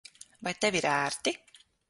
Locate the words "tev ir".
0.65-0.89